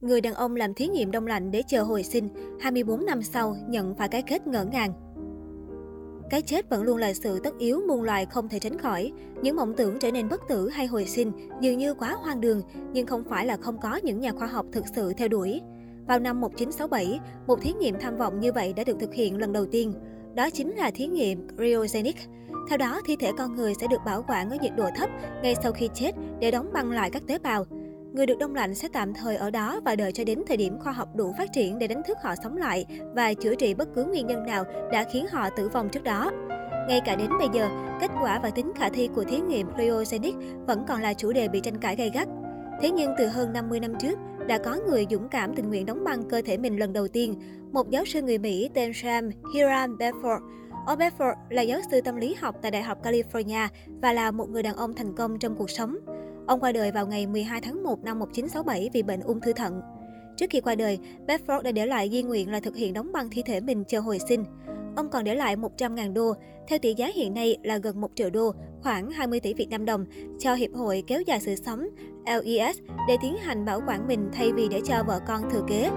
Người 0.00 0.20
đàn 0.20 0.34
ông 0.34 0.56
làm 0.56 0.74
thí 0.74 0.86
nghiệm 0.86 1.10
đông 1.10 1.26
lạnh 1.26 1.50
để 1.50 1.62
chờ 1.66 1.82
hồi 1.82 2.02
sinh, 2.02 2.28
24 2.60 3.06
năm 3.06 3.22
sau 3.22 3.56
nhận 3.68 3.94
phải 3.94 4.08
cái 4.08 4.22
kết 4.22 4.46
ngỡ 4.46 4.64
ngàng. 4.64 4.92
Cái 6.30 6.42
chết 6.42 6.70
vẫn 6.70 6.82
luôn 6.82 6.96
là 6.96 7.14
sự 7.14 7.40
tất 7.44 7.58
yếu 7.58 7.82
muôn 7.88 8.02
loài 8.02 8.26
không 8.26 8.48
thể 8.48 8.58
tránh 8.58 8.78
khỏi. 8.78 9.12
Những 9.42 9.56
mộng 9.56 9.74
tưởng 9.76 9.98
trở 9.98 10.10
nên 10.10 10.28
bất 10.28 10.40
tử 10.48 10.68
hay 10.68 10.86
hồi 10.86 11.04
sinh 11.04 11.32
dường 11.60 11.78
như 11.78 11.94
quá 11.94 12.16
hoang 12.22 12.40
đường, 12.40 12.62
nhưng 12.92 13.06
không 13.06 13.24
phải 13.24 13.46
là 13.46 13.56
không 13.56 13.78
có 13.78 14.00
những 14.02 14.20
nhà 14.20 14.32
khoa 14.32 14.46
học 14.46 14.66
thực 14.72 14.84
sự 14.94 15.12
theo 15.12 15.28
đuổi. 15.28 15.60
Vào 16.06 16.18
năm 16.18 16.40
1967, 16.40 17.20
một 17.46 17.60
thí 17.62 17.72
nghiệm 17.72 17.98
tham 18.00 18.16
vọng 18.16 18.40
như 18.40 18.52
vậy 18.52 18.72
đã 18.72 18.84
được 18.84 18.96
thực 19.00 19.14
hiện 19.14 19.38
lần 19.38 19.52
đầu 19.52 19.66
tiên. 19.66 19.94
Đó 20.34 20.50
chính 20.50 20.76
là 20.76 20.90
thí 20.90 21.06
nghiệm 21.06 21.48
cryogenic. 21.56 22.16
Theo 22.68 22.78
đó, 22.78 23.00
thi 23.06 23.16
thể 23.20 23.30
con 23.38 23.56
người 23.56 23.74
sẽ 23.80 23.86
được 23.86 24.00
bảo 24.06 24.24
quản 24.28 24.50
ở 24.50 24.56
nhiệt 24.62 24.72
độ 24.76 24.88
thấp 24.96 25.10
ngay 25.42 25.54
sau 25.62 25.72
khi 25.72 25.88
chết 25.94 26.10
để 26.40 26.50
đóng 26.50 26.70
băng 26.72 26.90
lại 26.90 27.10
các 27.10 27.22
tế 27.26 27.38
bào. 27.38 27.66
Người 28.12 28.26
được 28.26 28.38
đông 28.38 28.54
lạnh 28.54 28.74
sẽ 28.74 28.88
tạm 28.92 29.14
thời 29.14 29.36
ở 29.36 29.50
đó 29.50 29.80
và 29.84 29.96
đợi 29.96 30.12
cho 30.12 30.24
đến 30.24 30.42
thời 30.46 30.56
điểm 30.56 30.78
khoa 30.78 30.92
học 30.92 31.08
đủ 31.16 31.34
phát 31.38 31.52
triển 31.52 31.78
để 31.78 31.86
đánh 31.86 32.02
thức 32.06 32.18
họ 32.22 32.34
sống 32.42 32.56
lại 32.56 32.86
và 33.14 33.34
chữa 33.34 33.54
trị 33.54 33.74
bất 33.74 33.88
cứ 33.94 34.04
nguyên 34.04 34.26
nhân 34.26 34.46
nào 34.46 34.64
đã 34.92 35.04
khiến 35.12 35.26
họ 35.32 35.48
tử 35.50 35.68
vong 35.68 35.88
trước 35.88 36.02
đó. 36.02 36.30
Ngay 36.88 37.00
cả 37.04 37.16
đến 37.16 37.30
bây 37.38 37.48
giờ, 37.52 37.68
kết 38.00 38.10
quả 38.22 38.40
và 38.42 38.50
tính 38.50 38.72
khả 38.76 38.88
thi 38.88 39.08
của 39.14 39.24
thí 39.24 39.40
nghiệm 39.40 39.66
cryogenic 39.74 40.34
vẫn 40.66 40.84
còn 40.88 41.00
là 41.00 41.14
chủ 41.14 41.32
đề 41.32 41.48
bị 41.48 41.60
tranh 41.60 41.78
cãi 41.78 41.96
gay 41.96 42.10
gắt. 42.14 42.28
Thế 42.80 42.90
nhưng 42.90 43.14
từ 43.18 43.26
hơn 43.26 43.52
50 43.52 43.80
năm 43.80 43.92
trước, 44.00 44.18
đã 44.46 44.58
có 44.58 44.76
người 44.88 45.06
dũng 45.10 45.28
cảm 45.28 45.54
tình 45.54 45.68
nguyện 45.68 45.86
đóng 45.86 46.04
băng 46.04 46.28
cơ 46.28 46.42
thể 46.46 46.56
mình 46.56 46.78
lần 46.78 46.92
đầu 46.92 47.08
tiên. 47.08 47.34
Một 47.72 47.90
giáo 47.90 48.04
sư 48.04 48.22
người 48.22 48.38
Mỹ 48.38 48.70
tên 48.74 48.92
Sam 48.94 49.30
Hiram 49.54 49.96
Bedford 49.96 50.40
Ông 50.86 50.98
Bedford 50.98 51.34
là 51.48 51.62
giáo 51.62 51.80
sư 51.90 52.00
tâm 52.00 52.16
lý 52.16 52.34
học 52.34 52.56
tại 52.62 52.70
Đại 52.70 52.82
học 52.82 52.98
California 53.02 53.68
và 54.02 54.12
là 54.12 54.30
một 54.30 54.50
người 54.50 54.62
đàn 54.62 54.76
ông 54.76 54.94
thành 54.94 55.14
công 55.14 55.38
trong 55.38 55.56
cuộc 55.56 55.70
sống. 55.70 55.96
Ông 56.50 56.60
qua 56.60 56.72
đời 56.72 56.90
vào 56.90 57.06
ngày 57.06 57.26
12 57.26 57.60
tháng 57.60 57.82
1 57.82 58.04
năm 58.04 58.18
1967 58.18 58.90
vì 58.92 59.02
bệnh 59.02 59.20
ung 59.20 59.40
thư 59.40 59.52
thận. 59.52 59.80
Trước 60.36 60.46
khi 60.50 60.60
qua 60.60 60.74
đời, 60.74 60.98
Bedford 61.26 61.62
đã 61.62 61.72
để 61.72 61.86
lại 61.86 62.08
di 62.12 62.22
nguyện 62.22 62.50
là 62.50 62.60
thực 62.60 62.76
hiện 62.76 62.92
đóng 62.92 63.12
băng 63.12 63.30
thi 63.30 63.42
thể 63.42 63.60
mình 63.60 63.84
chờ 63.88 64.00
hồi 64.00 64.18
sinh. 64.28 64.44
Ông 64.96 65.10
còn 65.10 65.24
để 65.24 65.34
lại 65.34 65.56
100.000 65.56 66.12
đô, 66.12 66.34
theo 66.68 66.78
tỷ 66.78 66.94
giá 66.94 67.10
hiện 67.14 67.34
nay 67.34 67.56
là 67.62 67.78
gần 67.78 68.00
1 68.00 68.10
triệu 68.14 68.30
đô, 68.30 68.52
khoảng 68.82 69.10
20 69.10 69.40
tỷ 69.40 69.54
Việt 69.54 69.70
Nam 69.70 69.84
đồng, 69.84 70.04
cho 70.38 70.54
Hiệp 70.54 70.70
hội 70.74 71.04
Kéo 71.06 71.20
dài 71.20 71.40
sự 71.40 71.54
sống 71.54 71.88
LES 72.26 72.78
để 73.08 73.16
tiến 73.22 73.36
hành 73.36 73.64
bảo 73.64 73.80
quản 73.86 74.08
mình 74.08 74.28
thay 74.32 74.52
vì 74.52 74.68
để 74.68 74.80
cho 74.84 75.02
vợ 75.06 75.20
con 75.26 75.50
thừa 75.50 75.62
kế. 75.68 75.90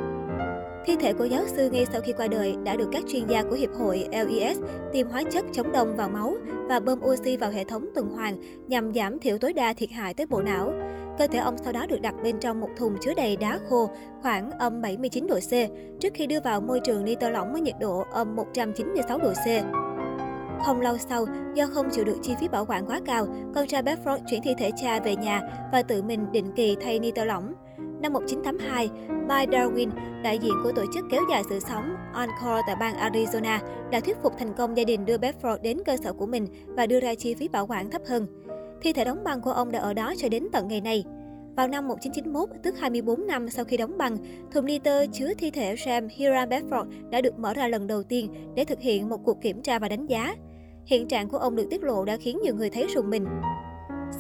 Thi 0.86 0.96
thể 1.00 1.14
của 1.14 1.26
giáo 1.26 1.44
sư 1.48 1.70
ngay 1.70 1.86
sau 1.92 2.02
khi 2.02 2.14
qua 2.18 2.28
đời 2.28 2.56
đã 2.64 2.76
được 2.76 2.90
các 2.92 3.04
chuyên 3.08 3.28
gia 3.28 3.44
của 3.44 3.56
Hiệp 3.56 3.70
hội 3.80 4.08
LES 4.12 4.58
tiêm 4.94 5.08
hóa 5.08 5.24
chất 5.32 5.46
chống 5.52 5.72
đông 5.72 5.96
vào 5.96 6.10
máu 6.10 6.36
và 6.68 6.80
bơm 6.80 7.00
oxy 7.04 7.38
vào 7.38 7.52
hệ 7.52 7.64
thống 7.64 7.86
tuần 7.96 8.10
hoàn 8.10 8.38
nhằm 8.68 8.94
giảm 8.94 9.20
thiểu 9.20 9.38
tối 9.38 9.54
đa 9.54 9.74
thiệt 9.74 9.92
hại 9.92 10.14
tới 10.14 10.26
bộ 10.26 10.42
não. 10.42 10.74
Cơ 11.18 11.28
thể 11.28 11.40
ông 11.40 11.58
sau 11.64 11.74
đó 11.74 11.86
được 11.86 12.02
đặt 12.02 12.16
bên 12.24 12.40
trong 12.40 12.60
một 12.60 12.70
thùng 12.78 12.96
chứa 13.02 13.14
đầy 13.14 13.38
đá 13.38 13.60
khô 13.70 13.90
khoảng 14.22 14.52
âm 14.52 14.82
79 14.82 15.28
độ 15.28 15.40
C 15.40 15.52
trước 16.00 16.14
khi 16.14 16.28
đưa 16.28 16.40
vào 16.40 16.62
môi 16.62 16.80
trường 16.80 17.06
nitơ 17.06 17.30
lỏng 17.30 17.52
với 17.52 17.62
nhiệt 17.62 17.76
độ 17.80 18.04
âm 18.12 18.36
196 18.36 19.18
độ 19.18 19.34
C. 19.34 19.48
Không 20.66 20.82
lâu 20.82 20.98
sau, 20.98 21.26
do 21.56 21.68
không 21.68 21.90
chịu 21.92 22.06
được 22.06 22.18
chi 22.22 22.36
phí 22.40 22.48
bảo 22.48 22.66
quản 22.66 22.86
quá 22.86 23.00
cao, 23.06 23.28
con 23.56 23.68
trai 23.68 23.84
Bedford 23.84 24.20
chuyển 24.30 24.42
thi 24.42 24.54
thể 24.58 24.72
cha 24.76 25.00
về 25.00 25.16
nhà 25.16 25.42
và 25.72 25.82
tự 25.82 26.02
mình 26.02 26.32
định 26.32 26.52
kỳ 26.56 26.76
thay 26.82 27.00
nitơ 27.00 27.26
lỏng. 27.26 27.54
Năm 28.04 28.14
1982, 28.14 28.90
Mike 29.10 29.58
Darwin, 29.58 29.90
đại 30.24 30.40
diện 30.40 30.54
của 30.64 30.72
tổ 30.72 30.86
chức 30.94 31.06
kéo 31.12 31.22
dài 31.30 31.44
sự 31.50 31.60
sống 31.60 31.96
Encore 32.14 32.62
tại 32.68 32.76
bang 32.80 32.96
Arizona, 32.96 33.60
đã 33.92 34.00
thuyết 34.00 34.18
phục 34.24 34.34
thành 34.38 34.54
công 34.54 34.78
gia 34.78 34.84
đình 34.84 35.06
đưa 35.06 35.18
Bedford 35.18 35.62
đến 35.62 35.78
cơ 35.86 35.98
sở 35.98 36.14
của 36.14 36.26
mình 36.26 36.48
và 36.66 36.86
đưa 36.86 37.00
ra 37.00 37.16
chi 37.16 37.34
phí 37.34 37.48
bảo 37.48 37.68
quản 37.68 37.92
thấp 37.92 38.02
hơn. 38.08 38.28
Thi 38.82 38.94
thể 38.94 39.06
đóng 39.06 39.24
băng 39.24 39.42
của 39.42 39.52
ông 39.52 39.72
đã 39.72 39.80
ở 39.80 39.94
đó 39.94 40.14
cho 40.18 40.30
đến 40.30 40.48
tận 40.52 40.68
ngày 40.68 40.82
này. 40.82 41.04
Vào 41.56 41.68
năm 41.68 41.88
1991, 41.88 42.50
tức 42.64 42.80
24 42.80 43.28
năm 43.28 43.50
sau 43.50 43.66
khi 43.66 43.78
đóng 43.78 43.98
băng, 43.98 44.18
thùng 44.52 44.66
nitơ 44.66 45.06
chứa 45.14 45.34
thi 45.38 45.52
thể 45.52 45.76
Sam 45.86 46.08
Hiram 46.08 46.50
Bedford 46.50 47.10
đã 47.10 47.22
được 47.22 47.40
mở 47.40 47.54
ra 47.54 47.68
lần 47.68 47.88
đầu 47.88 48.04
tiên 48.04 48.34
để 48.56 48.66
thực 48.66 48.80
hiện 48.80 49.10
một 49.10 49.18
cuộc 49.24 49.42
kiểm 49.42 49.62
tra 49.62 49.80
và 49.80 49.90
đánh 49.90 50.06
giá. 50.06 50.36
Hiện 50.86 51.08
trạng 51.08 51.30
của 51.30 51.38
ông 51.38 51.56
được 51.56 51.68
tiết 51.70 51.84
lộ 51.84 52.06
đã 52.06 52.18
khiến 52.18 52.40
nhiều 52.44 52.56
người 52.56 52.70
thấy 52.70 52.88
rùng 52.96 53.10
mình. 53.10 53.26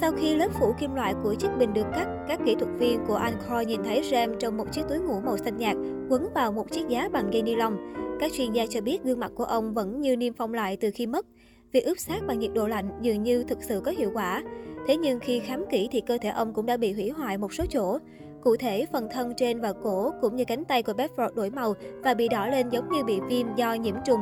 Sau 0.01 0.11
khi 0.11 0.35
lớp 0.35 0.47
phủ 0.59 0.73
kim 0.79 0.95
loại 0.95 1.13
của 1.23 1.35
chiếc 1.35 1.47
bình 1.59 1.73
được 1.73 1.85
cắt, 1.93 2.07
các 2.27 2.39
kỹ 2.45 2.55
thuật 2.59 2.71
viên 2.77 2.99
của 3.07 3.15
Ancor 3.15 3.67
nhìn 3.67 3.83
thấy 3.83 4.03
Ram 4.11 4.39
trong 4.39 4.57
một 4.57 4.71
chiếc 4.71 4.81
túi 4.89 4.99
ngủ 4.99 5.19
màu 5.25 5.37
xanh 5.37 5.57
nhạt 5.57 5.75
quấn 6.09 6.29
vào 6.35 6.51
một 6.51 6.71
chiếc 6.71 6.87
giá 6.87 7.09
bằng 7.09 7.33
dây 7.33 7.41
ni 7.41 7.55
lông. 7.55 7.77
Các 8.19 8.31
chuyên 8.33 8.51
gia 8.51 8.65
cho 8.65 8.81
biết 8.81 9.03
gương 9.03 9.19
mặt 9.19 9.31
của 9.35 9.43
ông 9.43 9.73
vẫn 9.73 10.01
như 10.01 10.15
niêm 10.15 10.33
phong 10.33 10.53
lại 10.53 10.77
từ 10.77 10.89
khi 10.93 11.05
mất. 11.05 11.25
Việc 11.71 11.85
ướp 11.85 11.99
xác 11.99 12.19
bằng 12.27 12.39
nhiệt 12.39 12.51
độ 12.53 12.67
lạnh 12.67 12.89
dường 13.01 13.23
như 13.23 13.43
thực 13.43 13.63
sự 13.63 13.81
có 13.85 13.91
hiệu 13.91 14.11
quả. 14.13 14.43
Thế 14.87 14.97
nhưng 14.97 15.19
khi 15.19 15.39
khám 15.39 15.65
kỹ 15.71 15.89
thì 15.91 16.01
cơ 16.01 16.17
thể 16.21 16.29
ông 16.29 16.53
cũng 16.53 16.65
đã 16.65 16.77
bị 16.77 16.93
hủy 16.93 17.09
hoại 17.09 17.37
một 17.37 17.53
số 17.53 17.65
chỗ. 17.69 17.97
Cụ 18.43 18.55
thể, 18.55 18.85
phần 18.91 19.07
thân 19.11 19.33
trên 19.37 19.61
và 19.61 19.73
cổ 19.83 20.11
cũng 20.21 20.35
như 20.35 20.45
cánh 20.45 20.65
tay 20.65 20.83
của 20.83 20.93
Bedford 20.93 21.33
đổi 21.33 21.49
màu 21.49 21.73
và 22.03 22.13
bị 22.13 22.27
đỏ 22.27 22.47
lên 22.47 22.69
giống 22.69 22.89
như 22.91 23.03
bị 23.03 23.19
viêm 23.29 23.55
do 23.55 23.73
nhiễm 23.73 23.95
trùng. 24.05 24.19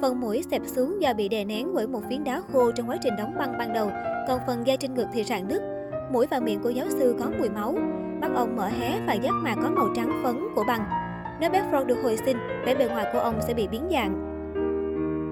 Phần 0.00 0.20
mũi 0.20 0.44
xẹp 0.50 0.62
xuống 0.66 1.02
do 1.02 1.14
bị 1.14 1.28
đè 1.28 1.44
nén 1.44 1.74
bởi 1.74 1.86
một 1.86 2.00
phiến 2.08 2.24
đá 2.24 2.42
khô 2.52 2.72
trong 2.72 2.90
quá 2.90 2.96
trình 3.02 3.16
đóng 3.18 3.34
băng 3.38 3.58
ban 3.58 3.72
đầu, 3.72 3.90
còn 4.28 4.40
phần 4.46 4.66
da 4.66 4.76
trên 4.76 4.94
ngực 4.94 5.06
thì 5.12 5.24
rạn 5.24 5.48
nứt. 5.48 5.62
Mũi 6.12 6.26
và 6.30 6.40
miệng 6.40 6.62
của 6.62 6.70
giáo 6.70 6.86
sư 6.88 7.14
có 7.18 7.30
mùi 7.38 7.48
máu. 7.48 7.72
Mắt 8.20 8.30
ông 8.34 8.56
mở 8.56 8.66
hé 8.66 9.00
và 9.06 9.12
giác 9.12 9.32
mạc 9.32 9.54
có 9.62 9.70
màu 9.70 9.88
trắng 9.96 10.20
phấn 10.22 10.36
của 10.54 10.64
băng. 10.66 10.80
Nếu 11.40 11.50
Bedford 11.50 11.84
được 11.84 11.98
hồi 12.02 12.16
sinh, 12.26 12.36
vẻ 12.66 12.74
bề 12.74 12.88
ngoài 12.88 13.06
của 13.12 13.18
ông 13.18 13.40
sẽ 13.46 13.54
bị 13.54 13.68
biến 13.68 13.88
dạng. 13.92 14.26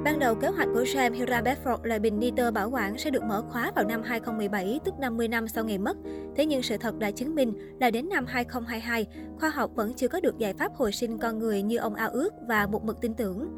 Ban 0.05 0.19
đầu, 0.19 0.35
kế 0.35 0.49
hoạch 0.49 0.69
của 0.75 0.85
Sam 0.95 1.13
Hira 1.13 1.41
Bedford 1.41 1.79
là 1.83 1.99
bình 1.99 2.19
nitơ 2.21 2.51
bảo 2.51 2.71
quản 2.71 2.99
sẽ 2.99 3.11
được 3.11 3.23
mở 3.23 3.43
khóa 3.49 3.73
vào 3.77 3.85
năm 3.85 4.03
2017, 4.03 4.81
tức 4.85 4.95
50 5.01 5.29
năm 5.29 5.49
sau 5.49 5.65
ngày 5.65 5.79
mất. 5.79 5.97
Thế 6.37 6.47
nhưng 6.47 6.63
sự 6.63 6.77
thật 6.77 6.99
đã 6.99 7.11
chứng 7.11 7.35
minh 7.35 7.53
là 7.81 7.91
đến 7.91 8.09
năm 8.09 8.27
2022, 8.27 9.07
khoa 9.41 9.49
học 9.49 9.71
vẫn 9.75 9.93
chưa 9.97 10.09
có 10.09 10.21
được 10.21 10.39
giải 10.39 10.55
pháp 10.55 10.75
hồi 10.75 10.93
sinh 10.93 11.19
con 11.19 11.39
người 11.39 11.63
như 11.63 11.77
ông 11.77 11.95
ao 11.95 12.11
ước 12.11 12.35
và 12.49 12.67
một 12.67 12.85
mực 12.85 13.01
tin 13.01 13.15
tưởng. 13.15 13.49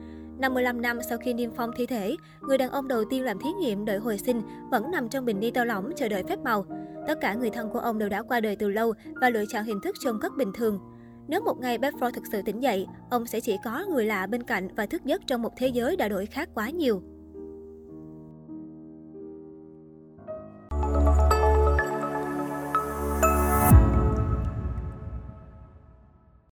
55 0.40 0.82
năm 0.82 0.98
sau 1.08 1.18
khi 1.18 1.34
niêm 1.34 1.50
phong 1.56 1.70
thi 1.76 1.86
thể, 1.86 2.16
người 2.40 2.58
đàn 2.58 2.70
ông 2.70 2.88
đầu 2.88 3.04
tiên 3.04 3.24
làm 3.24 3.38
thí 3.38 3.50
nghiệm 3.52 3.84
đợi 3.84 3.98
hồi 3.98 4.18
sinh 4.18 4.42
vẫn 4.70 4.90
nằm 4.90 5.08
trong 5.08 5.24
bình 5.24 5.40
ni 5.40 5.50
tơ 5.50 5.64
lỏng 5.64 5.92
chờ 5.96 6.08
đợi 6.08 6.22
phép 6.28 6.38
màu. 6.44 6.64
Tất 7.06 7.18
cả 7.20 7.34
người 7.34 7.50
thân 7.50 7.70
của 7.70 7.78
ông 7.78 7.98
đều 7.98 8.08
đã 8.08 8.22
qua 8.22 8.40
đời 8.40 8.56
từ 8.56 8.68
lâu 8.68 8.92
và 9.20 9.30
lựa 9.30 9.44
chọn 9.52 9.64
hình 9.64 9.80
thức 9.80 9.96
chôn 10.00 10.18
cất 10.20 10.36
bình 10.36 10.52
thường. 10.54 10.80
Nếu 11.28 11.40
một 11.40 11.60
ngày 11.60 11.78
Bedford 11.78 12.10
thực 12.10 12.24
sự 12.32 12.42
tỉnh 12.42 12.62
dậy, 12.62 12.86
ông 13.10 13.26
sẽ 13.26 13.40
chỉ 13.40 13.56
có 13.64 13.84
người 13.88 14.04
lạ 14.04 14.26
bên 14.26 14.42
cạnh 14.42 14.68
và 14.76 14.86
thức 14.86 15.04
giấc 15.04 15.26
trong 15.26 15.42
một 15.42 15.52
thế 15.56 15.68
giới 15.68 15.96
đã 15.96 16.08
đổi 16.08 16.26
khác 16.26 16.48
quá 16.54 16.70
nhiều. 16.70 17.02